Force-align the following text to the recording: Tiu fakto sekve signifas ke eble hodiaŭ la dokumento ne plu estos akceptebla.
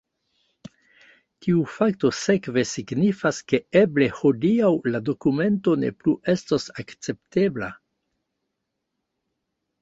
Tiu 1.45 1.57
fakto 1.73 2.09
sekve 2.19 2.63
signifas 2.69 3.41
ke 3.53 3.59
eble 3.81 4.07
hodiaŭ 4.21 4.71
la 4.95 5.03
dokumento 5.11 5.75
ne 5.83 5.93
plu 6.01 6.15
estos 6.35 6.67
akceptebla. 6.85 7.71